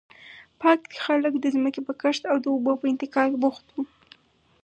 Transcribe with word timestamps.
پاتې 0.59 0.95
خلک 1.05 1.33
د 1.39 1.45
ځمکې 1.55 1.81
په 1.87 1.93
کښت 2.01 2.23
او 2.31 2.37
د 2.43 2.45
اوبو 2.53 2.71
په 2.79 2.85
انتقال 2.91 3.29
بوخت 3.41 3.65
وو. 3.71 3.83